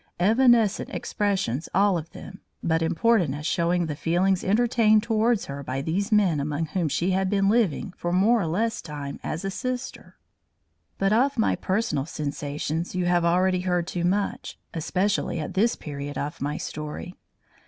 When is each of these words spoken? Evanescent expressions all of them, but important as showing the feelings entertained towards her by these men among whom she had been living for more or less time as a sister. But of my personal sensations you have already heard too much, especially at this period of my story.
Evanescent 0.19 0.89
expressions 0.89 1.69
all 1.75 1.95
of 1.95 2.09
them, 2.09 2.41
but 2.63 2.81
important 2.81 3.35
as 3.35 3.45
showing 3.45 3.85
the 3.85 3.95
feelings 3.95 4.43
entertained 4.43 5.03
towards 5.03 5.45
her 5.45 5.61
by 5.61 5.79
these 5.79 6.11
men 6.11 6.39
among 6.39 6.65
whom 6.65 6.89
she 6.89 7.11
had 7.11 7.29
been 7.29 7.47
living 7.47 7.93
for 7.95 8.11
more 8.11 8.41
or 8.41 8.47
less 8.47 8.81
time 8.81 9.19
as 9.21 9.45
a 9.45 9.51
sister. 9.51 10.17
But 10.97 11.13
of 11.13 11.37
my 11.37 11.55
personal 11.55 12.07
sensations 12.07 12.95
you 12.95 13.05
have 13.05 13.23
already 13.23 13.59
heard 13.61 13.85
too 13.85 14.03
much, 14.03 14.57
especially 14.73 15.39
at 15.39 15.53
this 15.53 15.75
period 15.75 16.17
of 16.17 16.41
my 16.41 16.57
story. 16.57 17.13